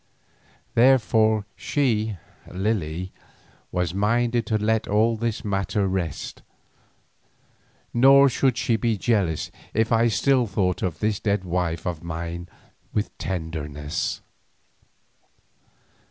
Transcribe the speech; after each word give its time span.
Therefore 0.73 1.45
she, 1.55 2.17
Lily, 2.51 3.11
was 3.71 3.93
minded 3.93 4.47
to 4.47 4.57
let 4.57 4.87
all 4.87 5.15
this 5.15 5.45
matter 5.45 5.87
rest, 5.87 6.41
nor 7.93 8.27
should 8.27 8.57
she 8.57 8.77
be 8.77 8.97
jealous 8.97 9.51
if 9.75 9.91
I 9.91 10.07
still 10.07 10.47
thought 10.47 10.81
of 10.81 10.97
this 11.01 11.19
dead 11.19 11.43
wife 11.43 11.85
of 11.85 12.01
mine 12.01 12.49
with 12.91 13.15
tenderness. 13.19 14.21